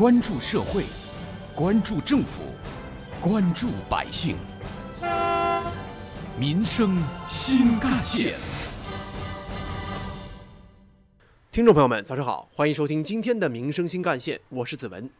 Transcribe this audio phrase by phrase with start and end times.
[0.00, 0.84] 关注社会，
[1.54, 2.40] 关注政府，
[3.20, 4.34] 关注百姓，
[6.38, 6.96] 民生
[7.28, 8.32] 新干线。
[11.52, 15.10] 听众朋友们，早上好，欢迎收听今天的《民生新干线》，我是子文。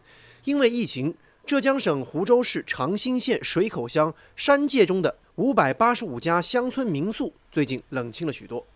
[0.44, 8.66] 因为疫情，浙江省湖州市长兴县水口乡山界中的五百八十五家乡村民宿最近冷清了许多。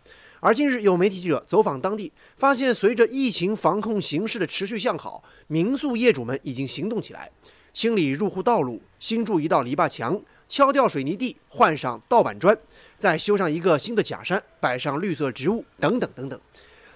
[0.45, 7.31] 而近日，有媒体记者走访当地，发现随着疫情防控形势的持续向好，民宿业主们已经行动起来，
[7.73, 12.55] 清理入户道路，新筑一道篱笆墙，敲掉水泥地，换上盗板砖，
[12.99, 16.39] 再修上一个新的假山，摆上绿色植物，等等等等。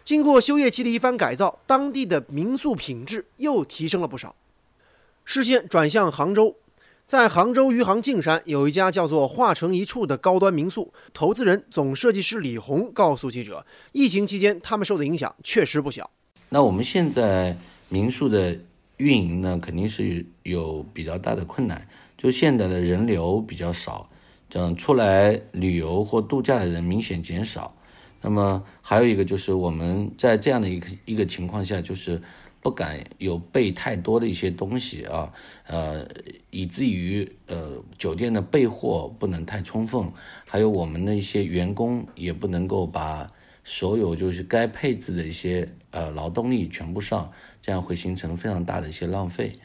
[0.04, 4.36] 经过休业期的一番改造，当地的民宿品质又提升了不少。
[5.24, 6.54] 视线转向杭州，
[7.08, 16.10] 在杭州余杭径山有一家叫做“化成一处”的高端民宿，投资人总设计师李红告诉记者，疫情期间他们受的影响确实不小。
[16.50, 17.56] 那我们现在
[17.88, 18.54] 民宿的
[18.98, 24.06] 运营呢，肯定是有比较大的困难，就现在的人流比较少，
[24.50, 27.74] 这样出来旅游或度假的人明显减少。
[28.20, 32.20] 那么还有一个就是我们在这样的一个一个情况下，就是
[32.60, 35.32] 不敢有备太多的一些东西啊，
[35.66, 36.06] 呃，
[36.50, 40.10] 以至于呃酒店的备货不能太充分，
[40.46, 43.26] 还有我们的一些员工也不能够把
[43.64, 49.58] 所有就是该配置的一些呃劳动力全部上，这样会形成非常大的一些浪费。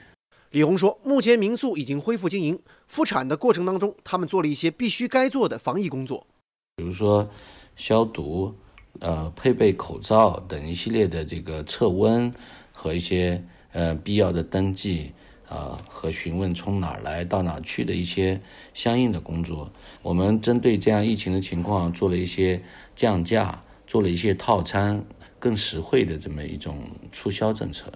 [0.51, 6.27] 李红说，目前民宿已经恢复经营，复产的过程当中，他们做了一些必须该做的防疫工作，
[6.75, 7.29] 比如说。
[7.75, 8.53] 消毒，
[8.99, 12.31] 呃，配备口罩等一系列的这个测温
[12.73, 15.13] 和一些呃必要的登记
[15.47, 18.41] 啊和询问从哪儿来到哪儿去的一些
[18.73, 19.71] 相应的工作。
[20.01, 22.61] 我们针对这样疫情的情况做了一些
[22.95, 25.01] 降价，做了一些套餐，
[25.39, 26.79] 更实惠的这么一种
[27.11, 27.91] 促销政策。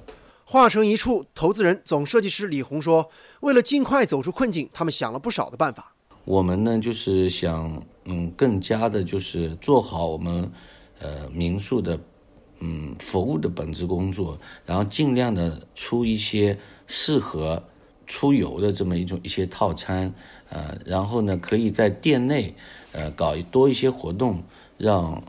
[0.46, 3.10] 化成一处，投资人总设计师李红说
[3.42, 5.94] ：“为了尽快走出困境，他们想了不少的办法。”
[6.24, 10.50] 我们呢，就是想，嗯，更加的，就是做好我们，
[11.00, 12.00] 呃，民宿的，
[12.60, 17.64] 嗯，服务的本质工作，然后尽量的出一些适合
[18.06, 20.14] 出游的这么一种一些套餐，
[20.50, 22.54] 呃，然后呢，可以在店内，
[22.92, 24.44] 呃，搞多一些活动，
[24.78, 25.24] 让。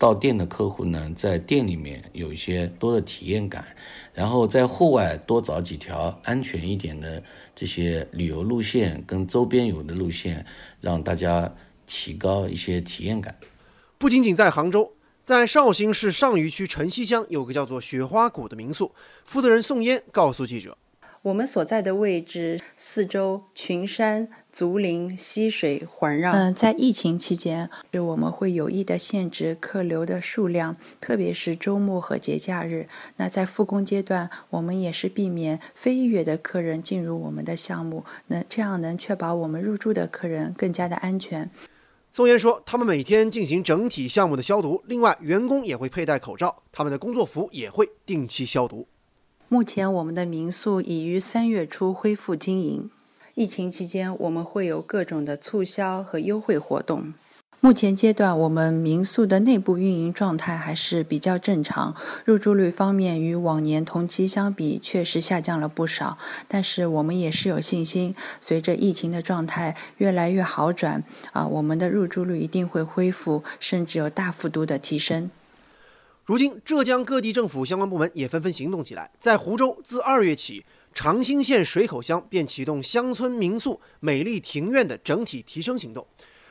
[0.00, 3.66] 到店的客户呢，在店里面有一些多的体验感，
[4.14, 7.20] 然后在户外多找几条安全一点的
[7.52, 10.46] 这些旅游路线跟周边游的路线，
[10.80, 11.52] 让大家
[11.84, 13.36] 提高一些体验感。
[13.98, 14.92] 不仅仅在杭州，
[15.28, 18.94] 在绍兴市上虞区城西乡有个叫做雪花谷的民宿，
[19.26, 20.78] 负责人宋嫣告诉记者。
[21.20, 26.32] 我们所在的位置四周群山、竹林、溪水环绕。
[26.32, 32.88] 嗯，在疫情期间，就我们会有意的限制客流的数量，特别是周末和节假日。
[33.16, 41.50] 那在复工阶段，我们也是避免非预约的客人进入我们的项目，那这样能确保我们入住的客人更加的安全。
[42.18, 48.88] 宋岩说，他们每天进行整体项目的消毒，另外员工也会佩戴口罩，他们的工作服也会定期消毒。
[49.46, 52.90] 目前，我们的民宿已于三月初恢复经营。
[53.36, 57.14] 疫情期间，我们会有各种的促销和优惠活动。
[57.60, 61.92] 目前阶段，我们民宿的内部运营状态还是比较正常。
[62.24, 66.16] 入住率方面，与往年同期相比，确实下降了不少。
[66.46, 71.02] 但是，我们也是有信心，随着疫情的状态越来越好转，
[71.32, 75.28] 啊，我们的入住率一定会恢复，甚至有大幅度的提升。
[76.24, 79.10] 如今，浙江各地政府相关部门也纷纷行动起来。
[79.18, 80.64] 在湖州，自二月起，
[80.94, 86.06] 长兴县水口乡便启动乡村民宿美丽庭院的整体提升行动。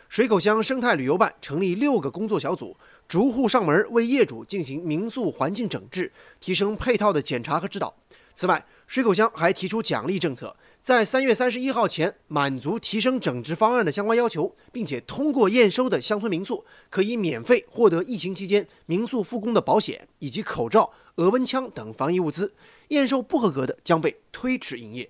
[0.10, 2.76] 水口乡生态旅游办成立六个工作小组，
[3.08, 7.94] 逐户上门为业主进行民宿环境整治，提升配套的检查和指导。
[8.34, 10.56] 此外，水口乡还提出奖励政策。
[10.80, 22.54] 在三月三十一号前满足提升整治方案的相关要求，并且通过验收的乡村民宿，可以免费获得疫情期间民宿复工的保险以及口罩、额温枪等防疫物资。
[22.90, 25.10] 验收不合格的将被推迟营业。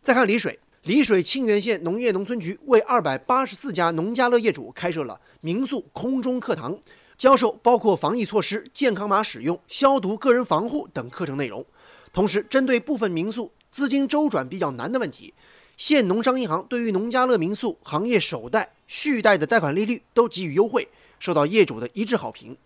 [0.00, 6.78] 再看丽水，丽水沁源县农业农村局为二百八十四家农家乐业主开设了民宿空中课堂，
[7.18, 11.62] 教授包括防疫措施、健康码使用、消毒、个人防护等课程内容。
[12.10, 13.52] 同时，针对部分民宿。
[13.70, 15.34] 资金周转比较难的问题，
[15.76, 20.88] 县农商银行对于农家乐民宿行业首贷、续贷的贷款利率都给予优惠，
[21.20, 22.56] 受到业主的一致好评。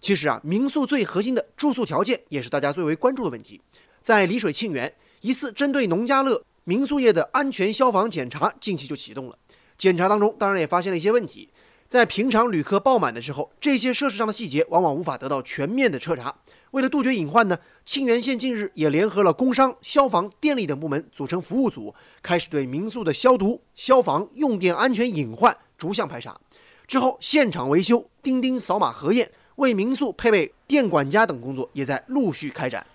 [0.00, 3.60] 其实啊，民宿最核心的住宿条件也是大家最为关注的问题。
[4.04, 9.38] 在丽水沁源，一次针对农家乐民宿业的安全消防检查近期就启动了。
[9.78, 11.48] 检查当中，当然也发现了一些问题。
[11.88, 16.36] 在平常旅客爆满的时候，这些设施上的细节往往无法得到全面的彻查。
[16.72, 26.38] 为了杜绝隐患呢，沁源县近日也联合了工商、消防、电力等部门，组成服务组，开始对民宿的消毒、消防、用电安全隐患逐项排查。
[26.86, 32.86] 之后，现场维修、钉钉扫码核验、为民宿配备电管家等工作也在陆续开展。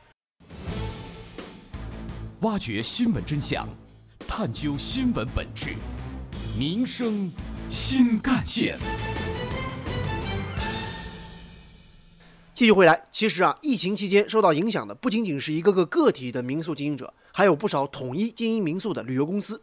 [2.44, 3.66] 挖掘新闻真相，
[4.28, 5.76] 探究新闻本质，
[6.60, 7.32] 民生
[7.70, 8.78] 新干线。
[12.54, 19.62] 继续回来，其实啊，疫情期间受到影响的不仅仅是一个个个体的民宿经营者，还有不少统一经营民宿的旅游公司。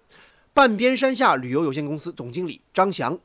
[0.54, 3.18] 半边山下旅游有限公司总经理张翔，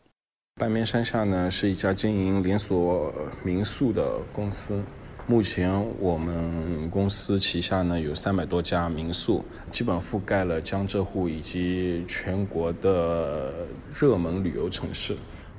[0.56, 4.84] 半边山下呢是一家经营连锁民宿的公司。
[5.28, 13.52] 目前我们公司旗下呢有三百多家民宿，基本覆盖了江浙沪以及全国的
[13.92, 15.18] 热门旅游城市。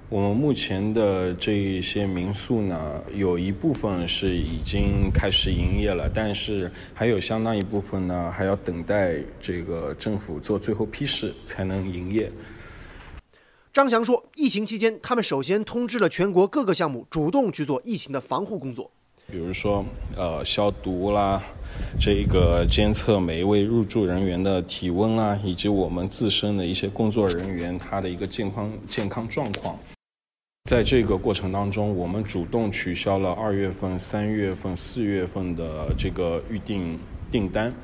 [0.08, 12.30] 我们目前的这一些民宿呢，有一部分是已经开始营业了，但是还有相当一部分呢，还要等待这个政府做最后批示才能营业。
[13.72, 18.88] 张翔说，疫情期间，他们首先通知了全国各个项目，主动去做疫情的防护工作，
[19.28, 19.84] 比如说，
[20.16, 21.42] 呃，消毒啦，
[21.98, 29.76] 这个监测每一位入住人员的体温啦，以及我们自身的一些工作人员他的一个健康健康状况。
[30.70, 36.98] 在这个过程当中，我们主动取消了二月份、三月份、四月份的这个预订
[37.30, 37.74] 订单。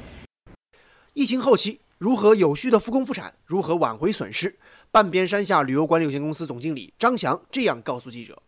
[1.12, 4.56] 疫情后期如何有序的复工复产，如何挽回损失？
[4.90, 8.40] 半边山下旅游管理有限公司总经理张翔这样告诉记者：“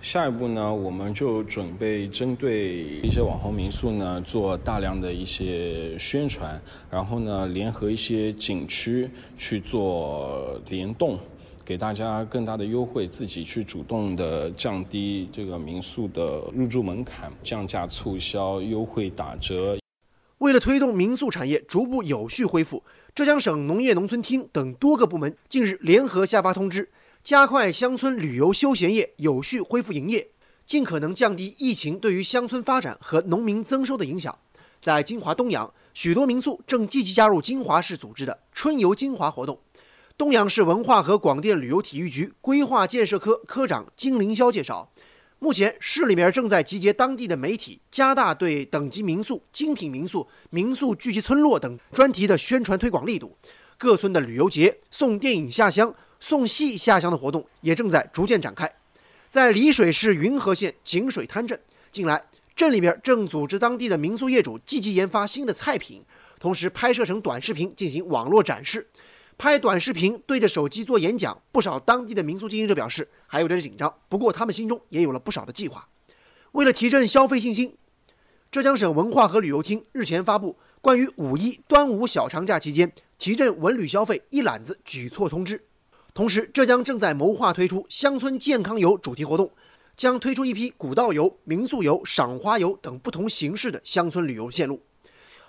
[0.00, 6.60] 下一步呢，我们就准备针对一些网红民宿呢，做大量的一些宣传，
[6.90, 11.18] 然后呢，联合一些景区去做联动。”
[11.66, 19.76] 给大家更大的优惠，自己去主动的降低这个民宿的入住门槛，降价促销、优惠打折。
[20.38, 22.82] 为了推动民宿产业逐步有序恢复，
[23.14, 26.88] 浙江省农业农村厅等多个部门近日联合下发通知，
[27.28, 30.30] 加快乡村旅游休闲业有序恢复营业，
[30.64, 34.34] 尽可能降低疫情对于乡村发展和农民增收的影响。
[34.80, 39.60] 在金华东阳，许多民宿正积极加入金华市组织的“春游金华”活动。
[40.16, 44.90] 东阳市文化和广电旅游体育局规划建设科科长金凌霄介绍，
[45.38, 53.36] 目前市里面正在集结当地的媒体，加大对等级民宿、精品民宿、民宿聚集村落等专题的宣传推广力度。
[53.76, 58.70] 各村的旅游节、送电影下乡、送戏下乡的活动也正在逐渐展开。
[59.30, 61.60] 在丽水市云和县井水滩镇，
[61.90, 62.24] 近来
[62.56, 66.02] 镇里面正组织当地的民宿业主积极研发新的菜品，
[66.40, 68.88] 同时拍摄成短视频进行网络展示。
[69.36, 75.88] 拍短视频对着手机做演讲，不少当地的民宿经营者表示还有点紧张，不过他们心中也有了不少的计划。
[76.52, 77.76] 为了提振消费信心，
[78.50, 85.67] 浙江省文化和旅游厅日前发布关于五一、端午小长假期间提振文旅消费一揽子举措通知。
[86.14, 89.50] 同时，浙江正在谋划推出乡村健康游主题活动，
[89.96, 94.82] 将推出一批古道游、民宿游、赏花游等不同形式的乡村旅游线路。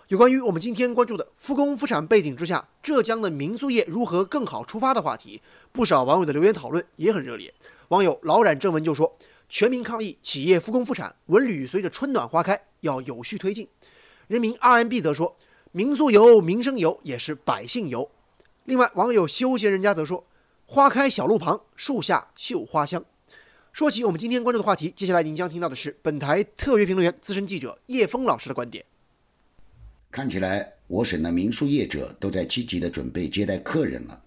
[0.09, 5.41] 有关于我们今天关注的复工复产背景之下，浙江的民宿业如何更好出发的话题，
[5.71, 7.53] 不少网友的留言讨论也很热烈。
[7.89, 9.15] 网友老冉正文就说
[9.50, 13.67] ：“全民抗疫，企业复工复产，文旅随着春暖花开要有序推进。”
[14.27, 15.36] 人民 RMB 则说
[15.72, 18.10] ：“民宿游、民生游也是百姓游。”
[18.65, 20.25] 另外，网友休闲人家则说
[20.71, 23.03] ：“花开小路旁，树下绣花香。”
[23.73, 28.85] 说起我们今天关注的话题，接下来您将听到的是本台特约评论员、资深记者叶峰老师的观点。
[30.11, 34.21] 看起来，我省的民宿业者都在积极的准备接待客人了，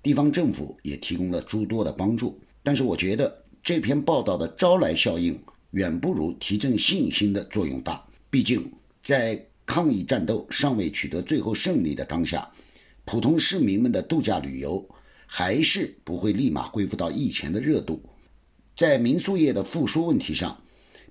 [0.00, 2.38] 地方政府也提供了诸多的帮助。
[2.62, 5.36] 但是，我觉得这篇报道的招来效应
[5.72, 8.06] 远不如提振信心的作用大。
[8.30, 12.48] 毕竟，在抗疫战斗尚未取得最后胜利的当下，
[13.04, 14.88] 普通市民们的度假旅游
[15.30, 18.02] 还是不会立马恢复到以前的热度。
[18.76, 20.60] 在民宿业的复苏问题上，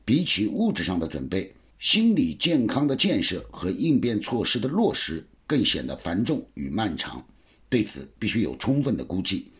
[0.03, 1.53] 比起物质上的准备。
[1.79, 7.23] 心理健康的建设和应变措施的落实更显得繁重与漫长，
[7.69, 9.51] 对此必须有充分的估计。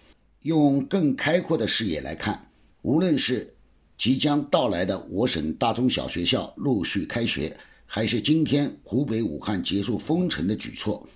[0.42, 2.50] 用更开阔的视野来看，
[2.82, 3.54] 无论是
[4.00, 11.08] 即将到来的我省大中小学校陆续开学，还是今天湖北武汉结束封城的举措，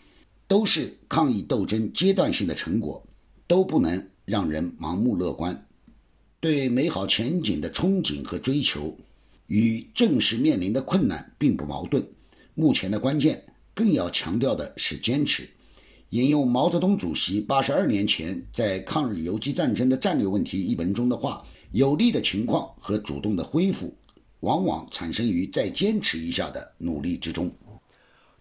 [0.47, 3.03] 都是抗疫斗争阶段性的成果，
[3.51, 5.67] 都不能让人盲目乐观。
[6.39, 8.97] 对美好前景的憧憬和追求。
[9.47, 12.01] 与正式面临的困难并不矛盾。
[12.53, 13.43] 目前的关键
[13.73, 15.49] 更要强调的是坚持，
[16.11, 21.43] 引用毛泽东主席八十二年前在抗日游击战争的战略问题一文中的话
[21.73, 23.93] ：“有利的情况和主动的恢复，
[24.39, 27.51] 往往产生于再坚持一下的努力之中。”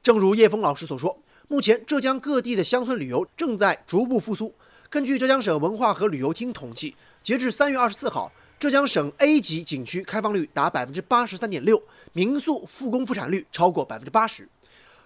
[0.00, 4.54] 正如叶峰老师所说，目前浙江各地的乡村旅游正在逐步复苏。
[4.90, 11.80] 根据浙江省文化和旅游厅统计，截至三月二十四号，浙江省 A 级景区开放率达百分之八十三点六，
[12.12, 14.48] 民宿复工复产率超过百分之八十。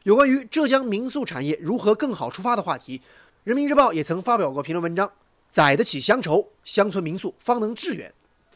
[0.04, 3.02] 有关于浙江民宿产业如何更好出发的话题，
[3.42, 5.12] 人民日报也曾发表过评论文章，
[5.50, 8.10] 载得起乡愁，乡村民宿方能致远。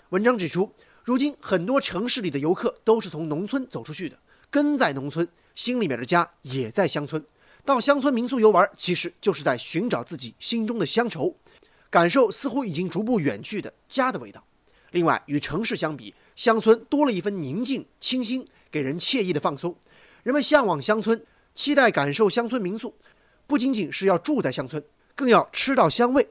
[0.09, 0.73] 文章指出，
[1.05, 4.19] 如今很多城市里的游客都是从农村走出去的，
[4.49, 7.23] 根在农村，心里面的家也在乡村。
[7.69, 11.37] 到乡村民宿游玩，其实就是在寻找自己心中的乡愁，
[11.91, 14.43] 感受似乎已经逐步远去的家的味道。
[14.93, 19.77] 另外，与城市相比，乡村多了一份宁静、清新，给人惬意的放松。
[20.23, 21.23] 人们向往乡村。
[21.55, 22.95] 期待感受乡村民宿，
[23.47, 24.83] 不仅仅是要住在乡村，
[25.15, 26.27] 更要吃到香味。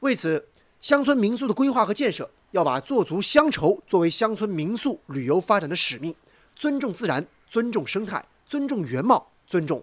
[0.00, 0.46] 为此，
[0.80, 6.14] 乡村民宿的规划和建设要把做足乡愁作为乡村民宿旅游发展的使命，
[6.54, 9.82] 尊重自然，尊重生态，尊重原貌，尊重